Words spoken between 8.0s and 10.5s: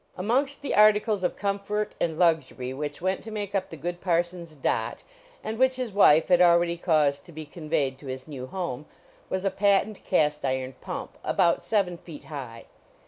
his new home, was a patent cast